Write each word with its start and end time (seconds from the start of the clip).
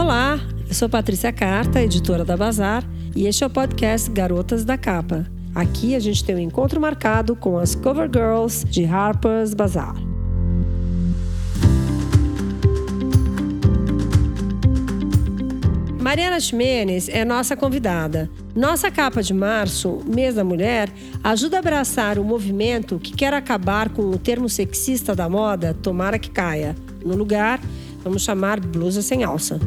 Olá, 0.00 0.38
eu 0.68 0.74
sou 0.74 0.88
Patrícia 0.88 1.32
Carta, 1.32 1.82
editora 1.82 2.24
da 2.24 2.36
Bazar, 2.36 2.84
e 3.16 3.26
este 3.26 3.42
é 3.42 3.46
o 3.48 3.50
podcast 3.50 4.08
Garotas 4.08 4.64
da 4.64 4.78
Capa. 4.78 5.26
Aqui 5.52 5.96
a 5.96 5.98
gente 5.98 6.22
tem 6.24 6.36
um 6.36 6.38
encontro 6.38 6.80
marcado 6.80 7.34
com 7.34 7.58
as 7.58 7.74
cover 7.74 8.08
girls 8.08 8.64
de 8.64 8.84
Harper's 8.84 9.54
Bazaar. 9.54 9.96
Mariana 16.00 16.38
Ximenes 16.38 17.08
é 17.08 17.24
nossa 17.24 17.56
convidada. 17.56 18.30
Nossa 18.54 18.92
capa 18.92 19.20
de 19.20 19.34
março, 19.34 19.98
mês 20.06 20.36
da 20.36 20.44
mulher, 20.44 20.90
ajuda 21.24 21.56
a 21.56 21.58
abraçar 21.58 22.20
o 22.20 22.24
movimento 22.24 23.00
que 23.00 23.12
quer 23.12 23.34
acabar 23.34 23.88
com 23.88 24.02
o 24.02 24.16
termo 24.16 24.48
sexista 24.48 25.12
da 25.14 25.28
moda 25.28 25.76
tomara 25.82 26.20
que 26.20 26.30
caia. 26.30 26.76
No 27.04 27.16
lugar, 27.16 27.60
vamos 28.08 28.22
chamar 28.22 28.58
blusa 28.58 29.02
sem 29.02 29.22
alça. 29.22 29.60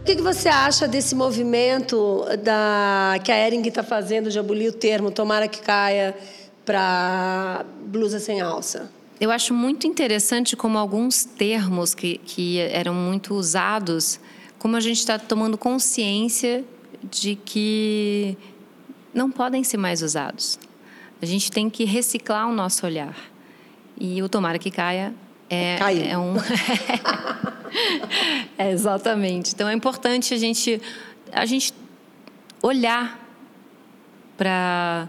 O 0.00 0.04
que, 0.04 0.14
que 0.14 0.22
você 0.22 0.48
acha 0.48 0.86
desse 0.86 1.14
movimento 1.14 2.24
da, 2.42 3.18
que 3.24 3.32
a 3.32 3.46
Ering 3.46 3.66
está 3.66 3.82
fazendo 3.82 4.30
de 4.30 4.38
abolir 4.38 4.68
o 4.68 4.72
termo 4.72 5.10
tomara 5.10 5.48
que 5.48 5.60
caia 5.60 6.14
para 6.64 7.64
blusa 7.86 8.20
sem 8.20 8.40
alça? 8.40 8.88
Eu 9.20 9.30
acho 9.30 9.52
muito 9.52 9.86
interessante 9.86 10.54
como 10.54 10.78
alguns 10.78 11.24
termos 11.24 11.94
que, 11.94 12.18
que 12.18 12.60
eram 12.60 12.94
muito 12.94 13.34
usados, 13.34 14.20
como 14.58 14.76
a 14.76 14.80
gente 14.80 14.98
está 14.98 15.18
tomando 15.18 15.58
consciência 15.58 16.64
de 17.02 17.34
que 17.34 18.36
não 19.12 19.30
podem 19.30 19.64
ser 19.64 19.78
mais 19.78 20.00
usados. 20.00 20.60
A 21.20 21.26
gente 21.26 21.50
tem 21.50 21.68
que 21.68 21.84
reciclar 21.84 22.48
o 22.48 22.52
nosso 22.52 22.86
olhar. 22.86 23.16
E 23.98 24.22
o 24.22 24.28
tomara 24.28 24.58
que 24.58 24.70
caia 24.70 25.14
é, 25.54 26.10
é 26.10 26.18
um. 26.18 26.34
é, 28.58 28.70
exatamente. 28.70 29.54
Então 29.54 29.68
é 29.68 29.74
importante 29.74 30.34
a 30.34 30.38
gente, 30.38 30.80
a 31.32 31.46
gente 31.46 31.72
olhar 32.62 33.18
para 34.36 35.08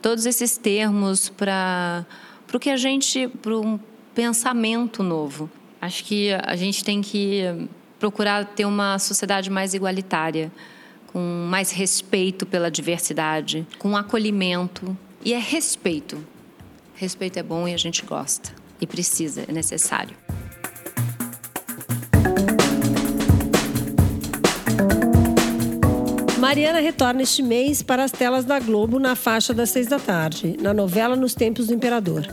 todos 0.00 0.26
esses 0.26 0.56
termos, 0.56 1.28
para 1.28 2.06
para 2.48 2.56
o 2.56 2.60
que 2.60 2.70
a 2.70 2.76
gente, 2.78 3.28
para 3.28 3.56
um 3.56 3.78
pensamento 4.14 5.02
novo. 5.02 5.50
Acho 5.80 6.02
que 6.02 6.32
a 6.32 6.56
gente 6.56 6.82
tem 6.82 7.02
que 7.02 7.42
procurar 8.00 8.44
ter 8.46 8.64
uma 8.64 8.98
sociedade 8.98 9.50
mais 9.50 9.74
igualitária, 9.74 10.50
com 11.08 11.46
mais 11.48 11.70
respeito 11.70 12.46
pela 12.46 12.70
diversidade, 12.70 13.66
com 13.78 13.96
acolhimento. 13.96 14.96
E 15.22 15.34
é 15.34 15.38
respeito. 15.38 16.26
Respeito 16.94 17.38
é 17.38 17.42
bom 17.42 17.68
e 17.68 17.74
a 17.74 17.76
gente 17.76 18.04
gosta. 18.04 18.50
E 18.80 18.86
precisa, 18.86 19.44
é 19.48 19.52
necessário. 19.52 20.16
Mariana 26.38 26.80
retorna 26.80 27.22
este 27.22 27.42
mês 27.42 27.82
para 27.82 28.04
as 28.04 28.10
telas 28.10 28.44
da 28.44 28.58
Globo 28.58 28.98
na 28.98 29.14
faixa 29.14 29.52
das 29.52 29.70
seis 29.70 29.86
da 29.86 29.98
tarde, 29.98 30.56
na 30.60 30.72
novela 30.72 31.14
Nos 31.14 31.34
Tempos 31.34 31.66
do 31.66 31.74
Imperador. 31.74 32.26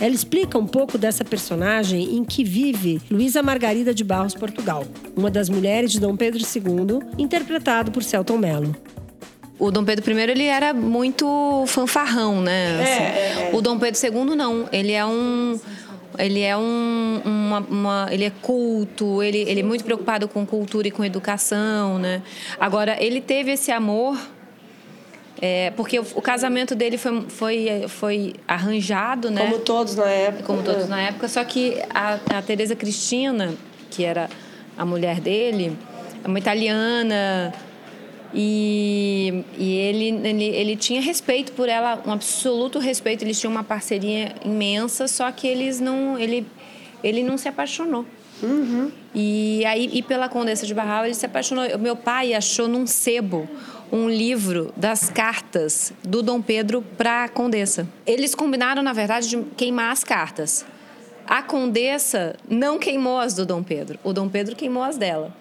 Ela 0.00 0.14
explica 0.14 0.58
um 0.58 0.66
pouco 0.66 0.96
dessa 0.96 1.22
personagem 1.22 2.16
em 2.16 2.24
que 2.24 2.42
vive 2.42 3.00
Luísa 3.10 3.42
Margarida 3.42 3.92
de 3.92 4.02
Barros 4.02 4.34
Portugal, 4.34 4.86
uma 5.14 5.30
das 5.30 5.50
mulheres 5.50 5.92
de 5.92 6.00
Dom 6.00 6.16
Pedro 6.16 6.40
II, 6.40 7.00
interpretado 7.18 7.92
por 7.92 8.02
Celton 8.02 8.38
Mello 8.38 8.74
o 9.60 9.70
Dom 9.70 9.84
Pedro 9.84 10.10
I 10.10 10.30
ele 10.30 10.44
era 10.44 10.72
muito 10.72 11.64
fanfarrão, 11.66 12.40
né? 12.40 12.80
Assim. 12.80 13.02
É, 13.02 13.48
é, 13.48 13.50
é. 13.52 13.54
O 13.54 13.60
Dom 13.60 13.78
Pedro 13.78 14.00
II 14.02 14.34
não. 14.34 14.66
Ele 14.72 14.92
é 14.92 15.04
um 15.04 15.60
ele 16.24 16.40
é 16.40 16.56
um 16.56 17.20
uma, 17.24 17.60
uma, 17.60 18.08
ele 18.10 18.24
é 18.24 18.30
culto, 18.30 19.22
ele, 19.22 19.38
ele 19.38 19.60
é 19.60 19.62
muito 19.62 19.84
preocupado 19.84 20.28
com 20.28 20.46
cultura 20.46 20.88
e 20.88 20.90
com 20.90 21.04
educação, 21.04 21.98
né? 21.98 22.22
Agora 22.58 22.96
ele 23.02 23.20
teve 23.20 23.52
esse 23.52 23.70
amor 23.70 24.18
é, 25.40 25.70
porque 25.70 25.98
o, 25.98 26.06
o, 26.14 26.20
casamento 26.20 26.74
dele 26.74 26.98
foi, 26.98 27.22
foi, 27.28 27.84
foi 27.88 28.34
arranjado, 28.46 29.30
né? 29.30 29.46
Como 29.46 29.58
todos 29.60 29.96
na 29.96 30.08
época. 30.08 30.42
Como 30.44 30.62
todos 30.62 30.88
na 30.88 31.00
época, 31.00 31.28
só 31.28 31.42
que 31.44 31.80
a, 31.88 32.18
a 32.36 32.42
Teresa 32.42 32.76
Cristina, 32.76 33.54
que 33.90 34.04
era 34.04 34.28
a 34.76 34.84
mulher 34.84 35.18
dele, 35.18 35.76
é 36.22 36.28
uma 36.28 36.38
italiana, 36.38 37.54
e, 38.32 39.44
e 39.58 39.76
ele, 39.76 40.28
ele, 40.28 40.44
ele 40.44 40.76
tinha 40.76 41.00
respeito 41.00 41.52
por 41.52 41.68
ela, 41.68 42.02
um 42.06 42.12
absoluto 42.12 42.78
respeito. 42.78 43.24
Eles 43.24 43.38
tinham 43.40 43.50
uma 43.50 43.64
parceria 43.64 44.34
imensa, 44.44 45.08
só 45.08 45.30
que 45.32 45.46
eles 45.46 45.80
não, 45.80 46.18
ele, 46.18 46.46
ele 47.02 47.22
não 47.22 47.36
se 47.36 47.48
apaixonou. 47.48 48.06
Uhum. 48.42 48.90
E 49.14 49.64
aí, 49.66 49.90
e 49.92 50.02
pela 50.02 50.28
Condessa 50.28 50.64
de 50.64 50.72
Barral, 50.72 51.04
ele 51.04 51.14
se 51.14 51.26
apaixonou. 51.26 51.64
Meu 51.78 51.96
pai 51.96 52.32
achou 52.32 52.68
num 52.68 52.86
sebo 52.86 53.48
um 53.92 54.08
livro 54.08 54.72
das 54.76 55.10
cartas 55.10 55.92
do 56.02 56.22
Dom 56.22 56.40
Pedro 56.40 56.82
para 56.96 57.24
a 57.24 57.28
Condessa. 57.28 57.88
Eles 58.06 58.34
combinaram, 58.34 58.82
na 58.82 58.92
verdade, 58.92 59.28
de 59.28 59.42
queimar 59.56 59.92
as 59.92 60.04
cartas. 60.04 60.64
A 61.26 61.42
Condessa 61.42 62.36
não 62.48 62.78
queimou 62.78 63.18
as 63.18 63.34
do 63.34 63.44
Dom 63.44 63.62
Pedro. 63.62 63.98
O 64.02 64.12
Dom 64.12 64.28
Pedro 64.28 64.54
queimou 64.54 64.82
as 64.82 64.96
dela 64.96 65.39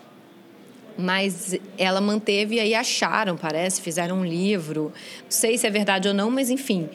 mas 1.00 1.58
ela 1.78 2.02
manteve 2.02 2.56
e 2.56 2.60
aí 2.60 2.76
acharam, 2.76 3.38
parece, 3.38 3.82
fizeram 3.82 4.18
um 4.18 4.26
livro. 4.26 4.92
Não 5.24 5.32
sei 5.32 5.58
se 5.58 5.66
é 5.66 5.70
verdade 5.70 6.08
ou 6.10 6.14
não, 6.14 6.30
mas 6.30 6.50
enfim. 6.50 6.90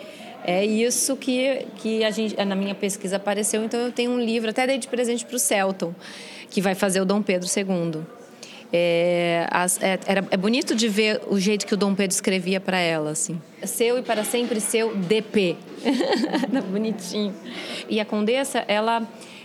É 0.47 0.65
isso 0.65 1.17
que, 1.17 1.67
que 1.79 2.05
a 2.05 2.11
gente, 2.11 2.37
na 2.45 2.55
minha 2.55 2.75
pesquisa 2.75 3.17
apareceu. 3.17 3.65
Então 3.65 3.81
eu 3.81 3.91
tenho 3.91 4.11
um 4.11 4.21
livro, 4.21 4.51
até 4.51 4.67
dei 4.67 4.77
de 4.77 4.87
presente 4.87 5.25
para 5.25 5.37
o 5.37 5.39
Celton, 5.39 5.95
que 6.51 6.61
vai 6.61 6.75
fazer 6.75 7.01
o 7.01 7.05
Dom 7.07 7.23
Pedro 7.23 7.49
II. 7.49 8.03
É, 8.71 9.47
as, 9.51 9.81
é, 9.81 9.99
era, 10.07 10.27
é 10.31 10.37
bonito 10.37 10.75
de 10.75 10.87
ver 10.87 11.23
o 11.29 11.39
jeito 11.39 11.65
que 11.65 11.73
o 11.73 11.77
Dom 11.77 11.95
Pedro 11.95 12.13
escrevia 12.13 12.61
para 12.61 12.79
ela, 12.79 13.11
assim. 13.13 13.41
Seu 13.63 13.99
e 13.99 14.03
para 14.03 14.23
sempre 14.23 14.61
seu 14.61 14.95
DP. 14.95 15.57
Bonitinho. 16.71 17.35
E 17.89 17.99
a 17.99 18.05
Condessa, 18.05 18.65
ela, 18.69 19.03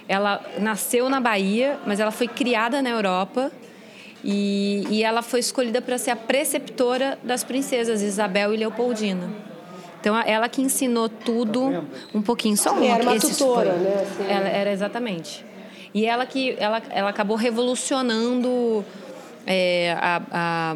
ela 0.08 0.46
nasceu 0.60 1.08
na 1.10 1.22
Bahia, 1.22 1.80
mas 1.86 2.02
ela 2.02 2.12
foi 2.12 2.28
criada 2.28 2.82
na 2.82 2.90
Europa 2.90 3.50
e, 4.24 4.86
e 4.90 5.04
ela 5.04 5.22
foi 5.22 5.40
escolhida 5.40 5.82
para 5.82 5.98
ser 5.98 6.12
a 6.12 6.16
preceptora 6.16 7.18
das 7.24 7.44
princesas 7.44 8.02
Isabel 8.02 8.54
e 8.54 8.58
Leopoldina. 8.58 9.30
Então, 10.00 10.18
ela 10.18 10.48
que 10.48 10.62
ensinou 10.62 11.10
tudo 11.10 11.86
um 12.14 12.22
pouquinho, 12.22 12.56
só 12.56 12.72
uma. 12.72 12.86
Era 12.86 13.04
uma 13.04 13.20
tutora, 13.20 13.72
foi. 13.72 13.80
né? 13.80 14.02
Assim. 14.02 14.32
Ela 14.32 14.48
era 14.48 14.72
exatamente. 14.72 15.46
E 15.94 16.06
ela 16.06 16.26
que 16.26 16.56
ela, 16.60 16.82
ela 16.90 17.10
acabou 17.10 17.36
revolucionando 17.36 18.86
é, 19.46 19.98
a, 20.00 20.22
a, 20.32 20.76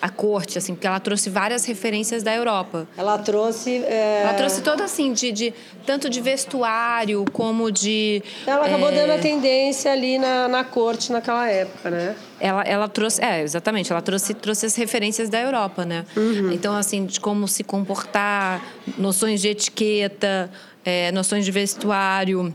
a, 0.00 0.08
corte, 0.08 0.56
assim, 0.56 0.74
porque 0.74 0.86
ela 0.86 1.00
trouxe 1.00 1.28
várias 1.28 1.64
referências 1.64 2.22
da 2.22 2.34
Europa. 2.34 2.86
Ela 2.96 3.18
trouxe. 3.18 3.84
É... 3.84 4.22
Ela 4.22 4.34
trouxe 4.34 4.62
toda 4.62 4.84
assim, 4.84 5.12
de, 5.12 5.32
de, 5.32 5.54
tanto 5.84 6.08
de 6.08 6.20
vestuário 6.20 7.24
como 7.32 7.70
de. 7.70 8.22
Ela 8.46 8.66
acabou 8.66 8.88
é... 8.88 8.92
dando 8.92 9.10
a 9.10 9.18
tendência 9.18 9.92
ali 9.92 10.18
na, 10.18 10.48
na 10.48 10.64
corte 10.64 11.12
naquela 11.12 11.48
época, 11.48 11.90
né? 11.90 12.16
Ela, 12.40 12.62
ela 12.62 12.88
trouxe, 12.88 13.22
é, 13.22 13.42
exatamente, 13.42 13.92
ela 13.92 14.02
trouxe, 14.02 14.34
trouxe 14.34 14.66
as 14.66 14.74
referências 14.74 15.28
da 15.28 15.40
Europa, 15.40 15.84
né? 15.84 16.04
Uhum. 16.16 16.52
Então, 16.52 16.74
assim, 16.74 17.06
de 17.06 17.20
como 17.20 17.46
se 17.46 17.62
comportar, 17.62 18.64
noções 18.98 19.40
de 19.40 19.48
etiqueta, 19.48 20.50
é, 20.84 21.12
noções 21.12 21.44
de 21.44 21.50
vestuário 21.50 22.54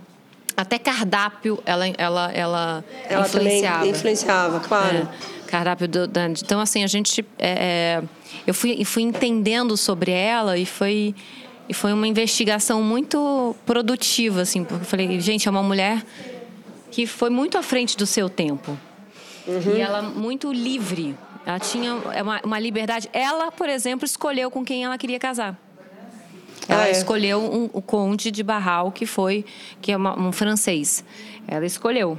até 0.57 0.77
cardápio 0.77 1.57
ela 1.65 1.87
ela 1.97 2.31
ela, 2.33 2.83
ela 3.07 3.25
influenciava. 3.25 3.87
influenciava, 3.87 4.59
claro. 4.59 5.07
É 5.35 5.38
cardápio 5.49 5.87
do 5.87 6.07
Dandy. 6.07 6.41
Então, 6.43 6.59
assim, 6.59 6.83
a 6.83 6.87
gente. 6.87 7.25
É, 7.37 7.49
é, 7.49 8.03
eu 8.45 8.53
fui, 8.53 8.83
fui 8.85 9.03
entendendo 9.03 9.75
sobre 9.75 10.11
ela 10.11 10.57
e 10.57 10.65
foi, 10.65 11.15
e 11.67 11.73
foi 11.73 11.93
uma 11.93 12.07
investigação 12.07 12.81
muito 12.81 13.55
produtiva, 13.65 14.41
assim, 14.41 14.63
porque 14.63 14.83
eu 14.83 14.87
falei, 14.87 15.19
gente, 15.19 15.47
é 15.47 15.51
uma 15.51 15.63
mulher 15.63 16.03
que 16.91 17.05
foi 17.05 17.29
muito 17.29 17.57
à 17.57 17.63
frente 17.63 17.97
do 17.97 18.05
seu 18.05 18.29
tempo. 18.29 18.77
Uhum. 19.47 19.75
E 19.75 19.81
ela 19.81 20.01
muito 20.01 20.51
livre. 20.51 21.15
Ela 21.45 21.59
tinha 21.59 21.95
uma, 21.95 22.41
uma 22.43 22.59
liberdade. 22.59 23.09
Ela, 23.11 23.51
por 23.51 23.69
exemplo, 23.69 24.05
escolheu 24.05 24.51
com 24.51 24.63
quem 24.63 24.83
ela 24.83 24.97
queria 24.97 25.19
casar. 25.19 25.57
Ela 26.67 26.83
ah, 26.83 26.87
é? 26.87 26.91
escolheu 26.91 27.39
um, 27.39 27.69
o 27.73 27.81
conde 27.81 28.29
de 28.29 28.43
Barral, 28.43 28.91
que 28.91 29.07
foi 29.07 29.43
que 29.81 29.91
é 29.91 29.97
uma, 29.97 30.19
um 30.19 30.31
francês. 30.31 31.03
Ela 31.47 31.65
escolheu. 31.65 32.17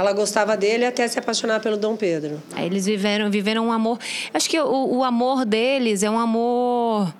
Ela 0.00 0.12
gostava 0.12 0.56
dele 0.56 0.86
até 0.86 1.06
se 1.06 1.18
apaixonar 1.18 1.60
pelo 1.60 1.76
Dom 1.76 1.94
Pedro. 1.94 2.42
Aí 2.54 2.66
eles 2.66 2.86
viveram, 2.86 3.30
viveram 3.30 3.66
um 3.66 3.72
amor. 3.72 3.98
Acho 4.32 4.48
que 4.48 4.58
o, 4.58 4.96
o 4.96 5.04
amor 5.04 5.44
deles 5.44 6.02
é 6.02 6.10
um 6.10 6.18
amor. 6.18 7.14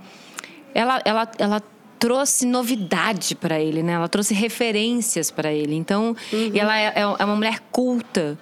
Ela, 0.75 1.03
ela, 1.05 1.31
ela 1.39 1.63
trouxe 1.99 2.47
novidade 2.47 3.35
para 3.35 3.61
ele, 3.61 3.83
né? 3.83 3.93
Ela 3.93 4.09
trouxe 4.09 4.33
referências 4.33 5.31
para 5.31 5.53
ele. 5.53 5.75
Então, 5.75 6.17
uhum. 6.33 6.53
ela 6.55 6.79
é, 6.79 6.87
é, 6.87 7.01
é 7.01 7.25
uma 7.25 7.37
mulher 7.37 7.61
culta. 7.71 8.39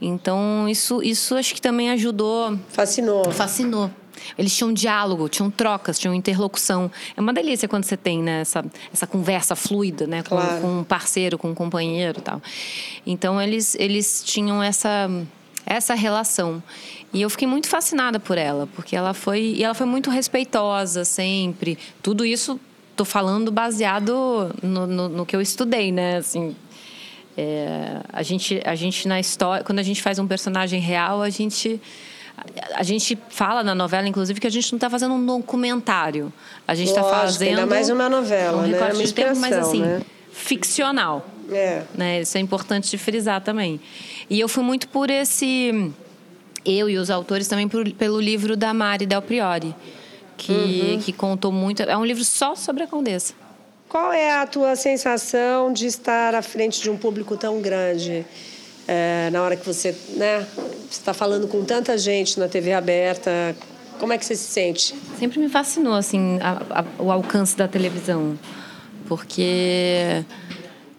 Então, 0.00 0.66
isso, 0.68 1.02
isso 1.02 1.34
acho 1.34 1.54
que 1.54 1.60
também 1.60 1.90
ajudou. 1.90 2.58
Fascinou. 2.68 3.30
Fascinou. 3.32 3.90
Eles 4.38 4.56
tinham 4.56 4.72
diálogo, 4.72 5.28
tinham 5.28 5.50
trocas, 5.50 5.98
tinham 5.98 6.14
interlocução. 6.14 6.90
É 7.16 7.20
uma 7.20 7.32
delícia 7.32 7.68
quando 7.68 7.84
você 7.84 7.96
tem 7.96 8.22
né, 8.22 8.40
essa, 8.40 8.64
essa 8.92 9.06
conversa 9.06 9.54
fluida, 9.54 10.06
né? 10.06 10.22
Com, 10.22 10.34
Claro. 10.36 10.60
com 10.60 10.78
um 10.80 10.84
parceiro, 10.84 11.38
com 11.38 11.50
um 11.50 11.54
companheiro 11.54 12.18
e 12.18 12.22
tal. 12.22 12.42
Então, 13.06 13.40
eles, 13.40 13.74
eles 13.76 14.22
tinham 14.24 14.62
essa, 14.62 15.08
essa 15.64 15.94
relação. 15.94 16.62
E 17.12 17.22
eu 17.22 17.30
fiquei 17.30 17.46
muito 17.46 17.68
fascinada 17.68 18.18
por 18.18 18.36
ela, 18.36 18.68
porque 18.74 18.96
ela 18.96 19.14
foi, 19.14 19.54
e 19.56 19.62
ela 19.62 19.74
foi 19.74 19.86
muito 19.86 20.10
respeitosa 20.10 21.04
sempre. 21.04 21.78
Tudo 22.02 22.24
isso, 22.24 22.58
tô 22.96 23.04
falando 23.04 23.52
baseado 23.52 24.50
no, 24.62 24.86
no, 24.86 25.08
no 25.08 25.26
que 25.26 25.36
eu 25.36 25.40
estudei, 25.40 25.92
né? 25.92 26.16
Assim, 26.16 26.56
é, 27.36 28.00
a 28.12 28.22
gente, 28.22 28.60
a 28.64 28.74
gente 28.74 29.06
na 29.06 29.20
história, 29.20 29.64
quando 29.64 29.78
a 29.78 29.82
gente 29.82 30.02
faz 30.02 30.18
um 30.18 30.26
personagem 30.26 30.80
real, 30.80 31.22
a 31.22 31.30
gente 31.30 31.80
a, 32.74 32.82
gente 32.82 33.16
fala 33.28 33.62
na 33.62 33.74
novela, 33.74 34.06
inclusive, 34.08 34.40
que 34.40 34.46
a 34.46 34.50
gente 34.50 34.72
não 34.72 34.76
está 34.76 34.90
fazendo 34.90 35.14
um 35.14 35.24
documentário. 35.24 36.32
A 36.66 36.74
gente 36.74 36.88
está 36.88 37.02
fazendo 37.04 37.48
ainda 37.60 37.66
mais 37.66 37.88
uma 37.88 38.08
novela, 38.08 38.58
um 38.58 38.62
né? 38.62 38.68
recorte 38.72 38.96
Uma 38.96 39.04
de 39.04 39.14
tempo, 39.14 39.36
mas 39.38 39.52
assim 39.52 39.80
né? 39.80 40.00
ficcional. 40.32 41.26
É. 41.50 41.82
Né? 41.94 42.20
Isso 42.22 42.36
é 42.36 42.40
importante 42.40 42.90
de 42.90 42.98
frisar 42.98 43.40
também. 43.40 43.80
E 44.28 44.40
eu 44.40 44.48
fui 44.48 44.62
muito 44.64 44.88
por 44.88 45.10
esse 45.10 45.92
eu 46.64 46.88
e 46.88 46.96
os 46.96 47.10
autores 47.10 47.46
também 47.46 47.68
por- 47.68 47.88
pelo 47.92 48.20
livro 48.20 48.56
da 48.56 48.72
Mari 48.72 49.06
Del 49.06 49.20
Priori, 49.22 49.74
que, 50.36 50.52
Uhum. 50.52 50.98
que 51.00 51.12
contou 51.12 51.52
muito. 51.52 51.82
É 51.82 51.96
um 51.96 52.04
livro 52.04 52.24
só 52.24 52.54
sobre 52.54 52.82
a 52.82 52.86
Condessa. 52.86 53.34
Qual 53.88 54.12
é 54.12 54.32
a 54.40 54.46
tua 54.46 54.74
sensação 54.74 55.72
de 55.72 55.86
estar 55.86 56.34
à 56.34 56.42
frente 56.42 56.80
de 56.82 56.90
um 56.90 56.96
público 56.96 57.36
tão 57.36 57.60
grande? 57.60 58.26
É, 58.86 59.30
na 59.30 59.42
hora 59.42 59.56
que 59.56 59.66
você 59.66 59.96
né, 60.16 60.46
está 60.90 61.14
falando 61.14 61.48
com 61.48 61.64
tanta 61.64 61.96
gente 61.96 62.38
na 62.38 62.48
TV 62.48 62.72
aberta, 62.72 63.56
como 63.98 64.12
é 64.12 64.18
que 64.18 64.24
você 64.26 64.36
se 64.36 64.44
sente? 64.50 64.94
Sempre 65.18 65.38
me 65.40 65.48
fascinou 65.48 65.94
assim 65.94 66.38
a- 66.42 66.80
a- 66.80 67.02
o 67.02 67.10
alcance 67.10 67.56
da 67.56 67.66
televisão, 67.66 68.38
porque 69.06 70.22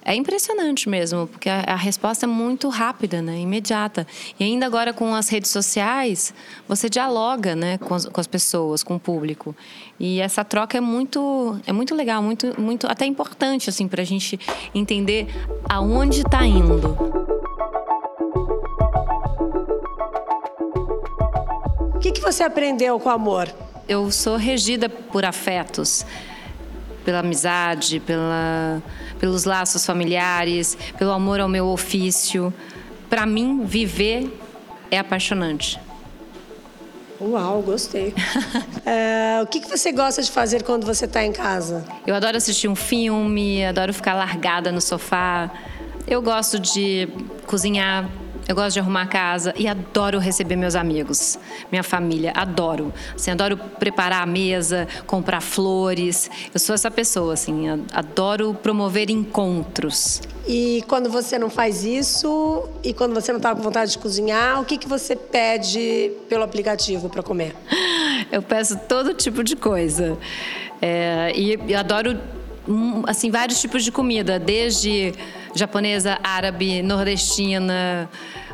é 0.04 0.16
impressionante 0.16 0.88
mesmo, 0.88 1.28
porque 1.28 1.50
a, 1.50 1.62
a 1.68 1.76
resposta 1.76 2.26
é 2.26 2.28
muito 2.28 2.70
rápida, 2.70 3.22
né, 3.22 3.38
imediata. 3.40 4.06
E 4.40 4.44
ainda 4.44 4.66
agora 4.66 4.94
com 4.94 5.14
as 5.14 5.30
redes 5.30 5.52
sociais, 5.52 6.34
você 6.68 6.90
dialoga, 6.90 7.56
né, 7.56 7.78
com 7.80 7.94
as, 7.94 8.06
com 8.06 8.20
as 8.22 8.28
pessoas, 8.28 8.84
com 8.84 8.96
o 8.96 9.00
público. 9.00 9.56
E 10.00 10.20
essa 10.22 10.44
troca 10.44 10.78
é 10.78 10.82
muito, 10.82 11.60
é 11.68 11.72
muito 11.74 11.94
legal, 11.96 12.22
muito, 12.24 12.60
muito 12.60 12.88
até 12.88 13.06
importante 13.06 13.70
assim 13.70 13.88
para 13.88 14.02
a 14.02 14.06
gente 14.06 14.40
entender 14.74 15.28
aonde 15.70 16.22
está 16.22 16.46
indo. 16.46 17.25
Que, 22.06 22.12
que 22.12 22.22
você 22.22 22.44
aprendeu 22.44 23.00
com 23.00 23.10
o 23.10 23.12
amor? 23.12 23.50
eu 23.88 24.10
sou 24.12 24.36
regida 24.36 24.90
por 24.90 25.26
afetos, 25.26 26.06
pela 27.04 27.20
amizade, 27.20 28.00
pela, 28.00 28.82
pelos 29.20 29.44
laços 29.44 29.86
familiares, 29.86 30.78
pelo 30.98 31.12
amor 31.12 31.40
ao 31.40 31.48
meu 31.48 31.68
ofício. 31.68 32.54
Para 33.10 33.26
mim, 33.26 33.64
viver 33.64 34.36
é 34.90 34.98
apaixonante. 34.98 35.80
Uau, 37.22 37.62
gostei. 37.62 38.14
É, 38.86 39.40
o 39.44 39.48
que, 39.48 39.60
que 39.60 39.70
você 39.70 39.92
gosta 39.92 40.22
de 40.22 40.32
fazer 40.32 40.64
quando 40.64 40.86
você 40.86 41.06
está 41.06 41.24
em 41.24 41.32
casa? 41.32 41.86
Eu 42.06 42.16
adoro 42.16 42.36
assistir 42.36 42.68
um 42.68 42.76
filme, 42.76 43.64
adoro 43.64 43.94
ficar 43.94 44.16
largada 44.16 44.72
no 44.72 44.82
sofá. 44.82 45.50
Eu 46.08 46.22
gosto 46.22 46.60
de 46.60 47.08
cozinhar, 47.46 48.10
eu 48.48 48.56
gosto 48.56 48.74
de 48.74 48.80
arrumar 48.80 49.04
a 49.04 49.08
casa 49.08 49.54
e 49.58 49.68
adoro 49.68 50.20
receber 50.20 50.56
meus 50.56 50.76
amigos, 50.76 51.40
minha 51.72 51.84
família, 51.84 52.32
adoro. 52.36 52.94
Assim, 53.16 53.32
adoro 53.32 53.58
preparar 53.58 54.22
a 54.22 54.26
mesa, 54.26 54.88
comprar 55.08 55.42
flores. 55.42 56.30
Eu 56.54 56.60
sou 56.60 56.76
essa 56.76 56.92
pessoa, 56.92 57.34
assim, 57.34 57.68
adoro 57.92 58.54
promover 58.54 59.10
encontros. 59.10 60.22
E 60.48 60.84
quando 60.88 61.10
você 61.10 61.40
não 61.40 61.50
faz 61.50 61.84
isso, 61.84 62.70
e 62.84 62.94
quando 62.94 63.16
você 63.16 63.32
não 63.32 63.38
está 63.38 63.56
com 63.56 63.64
vontade 63.64 63.92
de 63.92 63.98
cozinhar, 63.98 64.62
o 64.62 64.66
que, 64.66 64.78
que 64.78 64.88
você 64.88 65.16
pede 65.16 66.12
pelo 66.30 66.44
aplicativo 66.44 67.10
para 67.10 67.24
comer? 67.24 67.56
Eu 68.32 68.44
peço 68.44 68.78
todo 68.88 69.14
tipo 69.14 69.44
de 69.44 69.56
coisa. 69.56 70.18
É, 70.80 71.32
e 71.36 71.54
eu 71.68 71.80
adoro 71.80 72.20
hum, 72.68 73.04
assim 73.08 73.32
vários 73.32 73.60
tipos 73.60 73.84
de 73.84 73.92
comida, 73.92 74.38
desde 74.38 75.14
japonesa, 75.56 76.20
árabe, 76.22 76.82
nordestina, 76.84 78.10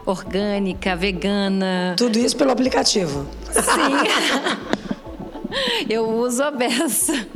orgânica, 0.05 0.95
vegana. 0.95 1.95
Tudo 1.97 2.17
isso 2.19 2.37
pelo 2.37 2.51
aplicativo. 2.51 3.27
Sim. 3.51 4.91
eu 5.89 6.07
uso 6.09 6.43
a 6.43 6.51
beça. 6.51 7.27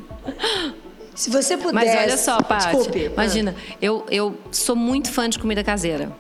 Se 1.14 1.30
você 1.30 1.58
pudesse... 1.58 1.74
Mas 1.74 2.04
olha 2.04 2.18
só, 2.18 2.42
Paty. 2.42 2.66
Desculpe. 2.68 3.00
Imagina, 3.06 3.56
eu, 3.82 4.06
eu 4.10 4.38
sou 4.52 4.76
muito 4.76 5.12
fã 5.12 5.28
de 5.30 5.40
comida 5.40 5.64
caseira. 5.64 6.12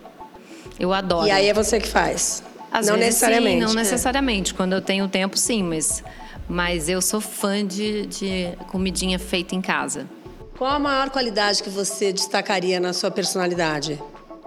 Eu 0.79 0.93
adoro. 0.93 1.27
E 1.27 1.31
aí 1.31 1.47
é 1.47 1.53
você 1.53 1.79
que 1.79 1.87
faz? 1.87 2.43
Às 2.71 2.87
não 2.87 2.95
vezes, 2.95 3.13
necessariamente. 3.13 3.55
Sim, 3.55 3.61
não 3.61 3.71
É. 3.71 3.75
necessariamente. 3.75 4.53
Quando 4.53 4.73
eu 4.73 4.81
tenho 4.81 5.07
tempo, 5.07 5.37
sim, 5.37 5.63
mas, 5.63 6.03
mas 6.47 6.89
eu 6.89 7.01
sou 7.01 7.21
fã 7.21 7.65
de, 7.65 8.05
de 8.07 8.49
comidinha 8.67 9.17
feita 9.19 9.55
em 9.55 9.61
casa. 9.61 10.07
Qual 10.57 10.71
a 10.71 10.79
maior 10.79 11.09
qualidade 11.09 11.61
que 11.61 11.69
você 11.69 12.13
destacaria 12.13 12.79
na 12.79 12.93
sua 12.93 13.11
personalidade? 13.11 14.01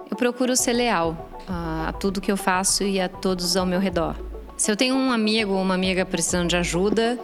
Eu 0.09 0.17
procuro 0.17 0.55
ser 0.55 0.73
leal 0.73 1.29
a, 1.47 1.93
tudo 1.99 2.19
que 2.19 2.31
eu 2.31 2.37
faço 2.37 2.83
e 2.83 2.99
a 2.99 3.07
todos 3.07 3.55
ao 3.55 3.63
meu 3.63 3.79
redor. 3.79 4.15
Se 4.57 4.71
eu 4.71 4.75
tenho 4.75 4.95
um 4.95 5.11
amigo 5.11 5.53
ou 5.53 5.61
uma 5.61 5.75
amiga 5.75 6.03
precisando 6.03 6.49
de 6.49 6.57
ajuda, 6.57 7.19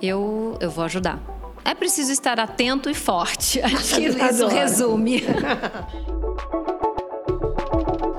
eu, 0.00 0.56
eu 0.60 0.70
vou 0.70 0.84
ajudar. 0.84 1.20
É 1.64 1.74
preciso 1.74 2.12
estar 2.12 2.38
atento 2.38 2.88
e 2.88 2.94
forte. 2.94 3.60
Acho 3.60 3.96
que 3.96 4.06
isso 4.06 4.46
resume. 4.46 5.24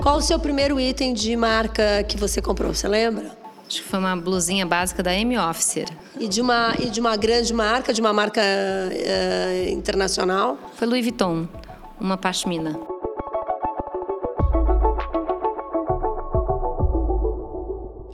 Qual 0.03 0.17
o 0.17 0.21
seu 0.21 0.37
primeiro 0.37 0.77
item 0.81 1.13
de 1.13 1.33
marca 1.37 2.03
que 2.03 2.17
você 2.17 2.41
comprou? 2.41 2.73
Você 2.73 2.89
lembra? 2.89 3.38
Acho 3.69 3.83
que 3.83 3.87
foi 3.87 3.99
uma 3.99 4.15
blusinha 4.15 4.65
básica 4.65 5.03
da 5.03 5.13
M 5.13 5.37
Officer. 5.37 5.87
E 6.19 6.27
de 6.27 6.41
uma, 6.41 6.73
e 6.79 6.89
de 6.89 6.99
uma 6.99 7.15
grande 7.15 7.53
marca, 7.53 7.93
de 7.93 8.01
uma 8.01 8.11
marca 8.11 8.41
eh, 8.41 9.69
internacional? 9.69 10.57
Foi 10.73 10.87
Louis 10.87 11.05
Vuitton, 11.05 11.47
uma 12.01 12.17
pashmina. 12.17 12.79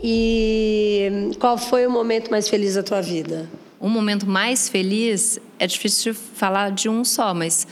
E 0.03 1.31
qual 1.39 1.57
foi 1.57 1.87
o 1.87 1.89
momento 1.89 2.29
mais 2.29 2.49
feliz 2.49 2.75
da 2.75 2.83
tua 2.83 3.01
vida? 3.01 3.49
Um 3.79 3.89
momento 3.89 4.27
mais 4.27 4.67
feliz 4.67 5.39
é 5.57 5.65
difícil 5.65 6.13
falar 6.13 6.69
de 6.69 6.89
um 6.89 7.05
só, 7.05 7.33
mas 7.33 7.65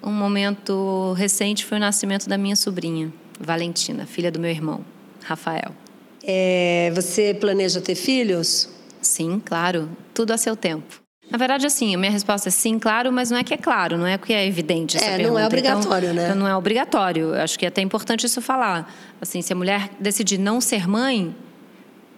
um 0.00 0.12
momento 0.12 1.12
recente 1.14 1.64
foi 1.64 1.78
o 1.78 1.80
nascimento 1.80 2.28
da 2.28 2.38
minha 2.38 2.54
sobrinha, 2.54 3.12
Valentina, 3.40 4.06
filha 4.06 4.30
do 4.30 4.38
meu 4.38 4.50
irmão, 4.50 4.84
Rafael. 5.24 5.74
É, 6.22 6.90
você 6.94 7.34
planeja 7.34 7.80
ter 7.80 7.94
filhos? 7.94 8.68
Sim, 9.00 9.40
claro, 9.44 9.88
tudo 10.12 10.32
a 10.32 10.36
seu 10.36 10.56
tempo. 10.56 11.00
Na 11.30 11.36
verdade, 11.36 11.66
assim, 11.66 11.94
a 11.94 11.98
minha 11.98 12.10
resposta 12.10 12.48
é 12.48 12.50
sim, 12.50 12.78
claro, 12.78 13.12
mas 13.12 13.30
não 13.30 13.36
é 13.38 13.44
que 13.44 13.52
é 13.52 13.56
claro, 13.58 13.98
não 13.98 14.06
é 14.06 14.16
porque 14.16 14.32
é 14.32 14.46
evidente 14.46 14.96
essa 14.96 15.04
É, 15.04 15.10
não 15.10 15.38
é 15.38 15.42
pergunta. 15.42 15.46
obrigatório, 15.46 16.10
então, 16.12 16.28
né? 16.28 16.34
Não 16.34 16.48
é 16.48 16.56
obrigatório. 16.56 17.34
Acho 17.34 17.58
que 17.58 17.66
é 17.66 17.68
até 17.68 17.82
importante 17.82 18.24
isso 18.24 18.40
falar. 18.40 18.90
Assim, 19.20 19.42
se 19.42 19.52
a 19.52 19.56
mulher 19.56 19.90
decidir 20.00 20.38
não 20.38 20.58
ser 20.60 20.88
mãe, 20.88 21.34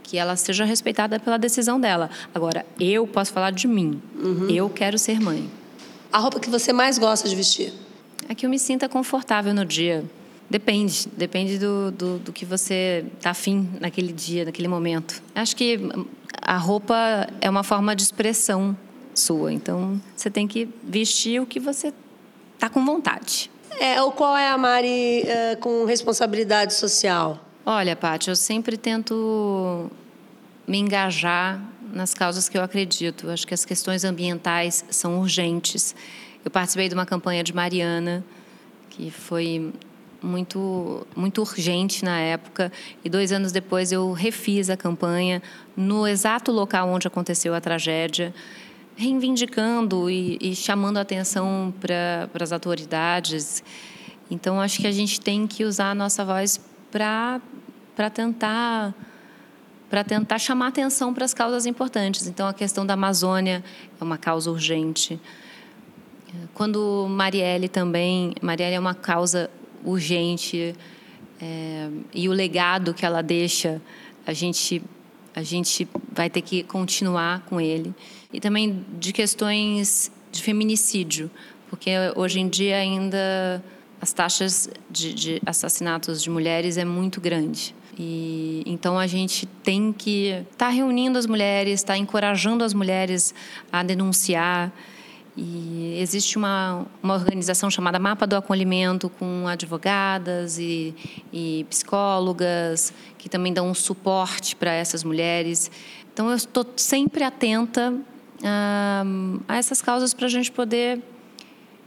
que 0.05 0.17
ela 0.17 0.37
seja 0.37 0.65
respeitada 0.65 1.19
pela 1.21 1.39
decisão 1.39 1.81
dela. 1.81 2.09
Agora, 2.35 2.65
eu 2.79 3.07
posso 3.07 3.33
falar 3.33 3.51
de 3.51 3.67
mim. 3.69 4.01
Uhum. 4.17 4.49
Eu 4.49 4.69
quero 4.71 4.97
ser 4.99 5.21
mãe. 5.21 5.49
A 6.13 6.19
roupa 6.19 6.39
que 6.41 6.51
você 6.51 6.73
mais 6.73 6.97
gosta 6.99 7.29
de 7.29 7.35
vestir? 7.37 7.73
É 8.29 8.35
que 8.35 8.47
eu 8.47 8.51
me 8.51 8.59
sinta 8.59 8.89
confortável 8.89 9.53
no 9.55 9.65
dia. 9.65 10.05
Depende, 10.51 11.09
depende 11.17 11.59
do, 11.59 11.93
do, 11.93 12.19
do 12.19 12.33
que 12.33 12.45
você 12.45 13.07
tá 13.21 13.31
afim 13.31 13.71
naquele 13.81 14.13
dia, 14.13 14.45
naquele 14.45 14.67
momento. 14.67 15.23
Acho 15.33 15.55
que 15.55 15.79
hum, 15.79 16.05
a 16.43 16.57
roupa 16.57 17.29
é 17.41 17.49
uma 17.49 17.63
forma 17.63 17.95
de 17.95 18.03
expressão 18.03 18.77
sua, 19.15 19.53
então 19.53 20.01
você 20.17 20.29
tem 20.29 20.49
que 20.49 20.69
vestir 20.83 21.41
o 21.41 21.47
que 21.47 21.61
você 21.61 21.95
tá 22.59 22.69
com 22.69 22.85
vontade. 22.85 23.49
É, 23.79 24.03
ou 24.03 24.11
qual 24.11 24.37
é 24.37 24.49
a 24.49 24.59
Mari 24.59 25.23
eh, 25.23 25.57
com 25.61 25.85
responsabilidade 25.85 26.75
social? 26.75 27.39
Olha, 27.65 27.95
Paty, 27.95 28.29
eu 28.29 28.37
sempre 28.37 28.77
tento 28.77 29.89
me 30.67 30.79
engajar 30.79 31.63
nas 31.93 32.13
causas 32.13 32.49
que 32.49 32.59
eu 32.59 32.63
acredito. 32.63 33.31
Acho 33.31 33.47
que 33.47 33.55
as 33.55 33.65
questões 33.65 34.05
ambientais 34.05 34.85
são 34.91 35.21
urgentes. 35.21 35.95
Eu 36.45 36.51
participei 36.51 36.89
de 36.89 36.95
uma 36.95 37.07
campanha 37.07 37.43
de 37.45 37.55
Mariana, 37.55 38.25
que 38.91 39.11
foi 39.11 39.73
muito, 40.23 41.07
muito 41.17 41.41
urgente 41.41 42.05
na 42.05 42.19
época, 42.19 42.73
e 43.05 43.09
dois 43.09 43.33
anos 43.33 43.53
depois 43.53 43.93
eu 43.93 44.13
refiz 44.13 44.71
a 44.71 44.77
campanha 44.77 45.43
no 45.77 46.07
exato 46.07 46.53
local 46.53 46.89
onde 46.89 47.07
aconteceu 47.07 47.55
a 47.55 47.61
tragédia, 47.61 48.35
reivindicando 48.97 50.11
e, 50.11 50.39
e 50.41 50.55
chamando 50.55 50.99
a 50.99 51.01
atenção 51.01 51.73
para 51.81 52.29
as 52.43 52.53
autoridades. 52.53 53.63
Então, 54.31 54.61
acho 54.61 54.81
que 54.81 54.87
a 54.87 54.93
gente 54.93 55.21
tem 55.21 55.47
que 55.47 55.65
usar 55.65 55.91
a 55.91 55.95
nossa 55.95 56.25
voz 56.25 56.61
para 56.91 57.41
tentar 58.13 58.95
para 59.89 60.05
tentar 60.05 60.39
chamar 60.39 60.69
atenção 60.69 61.13
para 61.13 61.25
as 61.25 61.35
causas 61.35 61.67
importantes. 61.67 62.29
Então, 62.29 62.47
a 62.47 62.55
questão 62.55 62.87
da 62.87 62.95
Amazônia 62.95 63.65
é 64.01 64.05
uma 64.05 64.17
causa 64.17 64.49
urgente. 64.49 65.21
Quando 66.55 67.09
Marielle 67.09 67.69
também, 67.69 68.33
Marielle 68.41 68.77
é 68.77 68.79
uma 68.79 68.95
causa 68.95 69.51
urgente 69.85 70.75
é, 71.41 71.89
e 72.15 72.29
o 72.29 72.33
legado 72.33 72.93
que 72.93 73.05
ela 73.05 73.23
deixa, 73.23 73.81
a 74.27 74.33
gente 74.33 74.83
a 75.35 75.43
gente 75.43 75.89
vai 76.13 76.29
ter 76.29 76.43
que 76.43 76.65
continuar 76.65 77.43
com 77.47 77.61
ele 77.61 77.95
e 78.33 78.41
também 78.41 78.85
de 78.99 79.13
questões 79.13 80.11
de 80.31 80.43
feminicídio, 80.43 81.31
porque 81.69 81.91
hoje 82.17 82.41
em 82.41 82.49
dia 82.49 82.77
ainda 82.77 83.63
as 84.01 84.13
taxas 84.13 84.69
de, 84.91 85.15
de 85.15 85.43
assassinatos 85.47 86.23
de 86.23 86.31
mulheres 86.31 86.77
é 86.77 86.85
muito 86.85 87.21
grande. 87.21 87.75
E 87.99 88.63
então 88.67 88.99
a 88.99 89.07
gente 89.07 89.47
tem 89.63 89.93
que 89.93 90.29
estar 90.29 90.67
tá 90.67 90.69
reunindo 90.69 91.19
as 91.19 91.27
mulheres, 91.27 91.81
estar 91.81 91.95
tá 91.95 91.99
encorajando 91.99 92.65
as 92.65 92.73
mulheres 92.73 93.35
a 93.71 93.83
denunciar. 93.83 94.73
E 95.37 95.97
existe 95.99 96.37
uma, 96.37 96.87
uma 97.03 97.15
organização 97.15 97.71
chamada 97.71 97.99
Mapa 97.99 98.27
do 98.27 98.37
Acolhimento, 98.37 99.09
com 99.09 99.47
advogadas 99.47 100.59
e, 100.59 100.95
e 101.33 101.65
psicólogas, 101.69 102.93
que 103.17 103.29
também 103.29 103.53
dão 103.53 103.69
um 103.69 103.75
suporte 103.75 104.57
para 104.57 104.73
essas 104.73 105.05
mulheres. 105.05 105.71
Então, 106.13 106.29
eu 106.29 106.37
estou 106.37 106.67
sempre 106.77 107.23
atenta 107.23 107.95
a, 108.45 109.05
a 109.49 109.57
essas 109.57 109.81
causas 109.81 110.13
para 110.13 110.27
a 110.27 110.31
gente 110.31 110.51
poder 110.51 111.01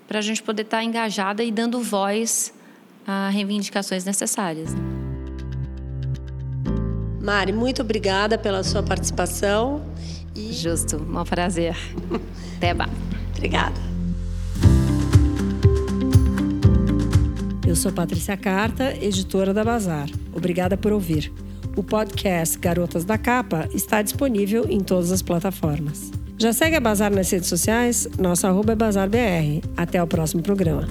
para 0.08 0.20
a 0.20 0.22
gente 0.22 0.44
poder 0.44 0.64
estar 0.64 0.78
tá 0.78 0.84
engajada 0.84 1.44
e 1.44 1.52
dando 1.52 1.82
voz 1.82 2.54
a 3.08 3.30
reivindicações 3.30 4.04
necessárias. 4.04 4.76
Mari, 7.22 7.54
muito 7.54 7.82
obrigada 7.82 8.38
pela 8.38 8.64
sua 8.64 8.84
participação. 8.84 9.82
E... 10.36 10.52
Justo, 10.52 10.98
um 10.98 11.24
prazer. 11.24 11.76
Até 12.58 12.74
mais. 12.74 13.13
Obrigada. 13.44 13.76
Eu 17.68 17.76
sou 17.76 17.92
Patrícia 17.92 18.38
Carta, 18.38 18.96
editora 19.04 19.54
da 19.54 19.66
Bazar. 19.66 20.10
Obrigada 20.34 20.78
por 20.78 20.94
ouvir. 20.94 21.30
O 21.76 21.84
podcast 21.84 22.58
Garotas 22.58 23.04
da 23.04 23.18
Capa 23.18 23.68
está 23.74 24.02
disponível 24.02 24.66
em 24.70 24.80
todas 24.80 25.12
as 25.12 25.22
plataformas. 25.22 26.10
Já 26.38 26.54
segue 26.54 26.78
a 26.78 26.80
Bazar 26.80 27.14
nas 27.14 27.30
redes 27.30 27.50
sociais? 27.50 28.08
Nosso 28.18 28.48
arroba 28.48 28.72
é 28.72 28.76
BazarBR. 28.76 29.62
Até 29.76 30.02
o 30.02 30.08
próximo 30.08 30.42
programa. 30.42 30.88